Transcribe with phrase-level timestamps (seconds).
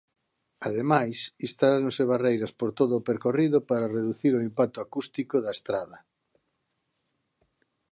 [0.67, 1.17] Ademais
[1.47, 5.97] instaláronse barreiras por todo o percorrido para reducir o impacto acústico da estrada.